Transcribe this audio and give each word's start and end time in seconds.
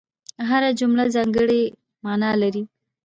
هره 0.49 0.69
جمله 0.79 1.03
ځانګړې 1.15 1.61
مانا 2.03 2.31
لري. 2.41 2.63